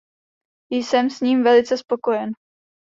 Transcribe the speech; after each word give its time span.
Jsem 0.71 1.09
s 1.09 1.21
ním 1.21 1.43
velice 1.43 1.77
spokojen. 1.77 2.31